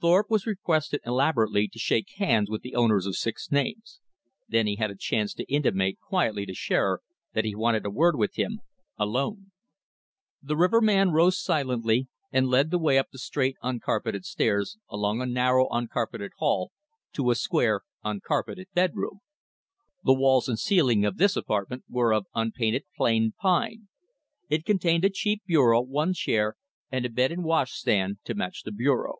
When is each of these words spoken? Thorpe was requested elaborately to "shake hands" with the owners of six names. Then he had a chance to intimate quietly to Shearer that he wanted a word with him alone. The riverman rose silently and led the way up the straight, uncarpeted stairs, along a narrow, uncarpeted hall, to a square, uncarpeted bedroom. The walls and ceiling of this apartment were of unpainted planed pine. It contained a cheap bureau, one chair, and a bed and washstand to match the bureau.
Thorpe 0.00 0.30
was 0.32 0.46
requested 0.46 1.00
elaborately 1.06 1.68
to 1.68 1.78
"shake 1.78 2.14
hands" 2.16 2.50
with 2.50 2.62
the 2.62 2.74
owners 2.74 3.06
of 3.06 3.14
six 3.14 3.52
names. 3.52 4.00
Then 4.48 4.66
he 4.66 4.74
had 4.74 4.90
a 4.90 4.96
chance 4.96 5.32
to 5.34 5.44
intimate 5.44 6.00
quietly 6.00 6.44
to 6.46 6.52
Shearer 6.54 7.02
that 7.34 7.44
he 7.44 7.54
wanted 7.54 7.86
a 7.86 7.90
word 7.90 8.16
with 8.16 8.34
him 8.34 8.62
alone. 8.98 9.52
The 10.42 10.56
riverman 10.56 11.12
rose 11.12 11.40
silently 11.40 12.08
and 12.32 12.48
led 12.48 12.72
the 12.72 12.80
way 12.80 12.98
up 12.98 13.10
the 13.12 13.18
straight, 13.20 13.54
uncarpeted 13.62 14.24
stairs, 14.24 14.76
along 14.90 15.20
a 15.20 15.24
narrow, 15.26 15.68
uncarpeted 15.68 16.32
hall, 16.38 16.72
to 17.12 17.30
a 17.30 17.36
square, 17.36 17.82
uncarpeted 18.04 18.66
bedroom. 18.74 19.20
The 20.02 20.14
walls 20.14 20.48
and 20.48 20.58
ceiling 20.58 21.04
of 21.04 21.16
this 21.18 21.36
apartment 21.36 21.84
were 21.88 22.12
of 22.12 22.26
unpainted 22.34 22.82
planed 22.96 23.36
pine. 23.36 23.86
It 24.48 24.64
contained 24.64 25.04
a 25.04 25.10
cheap 25.10 25.44
bureau, 25.46 25.80
one 25.80 26.12
chair, 26.12 26.56
and 26.90 27.06
a 27.06 27.08
bed 27.08 27.30
and 27.30 27.44
washstand 27.44 28.16
to 28.24 28.34
match 28.34 28.62
the 28.64 28.72
bureau. 28.72 29.18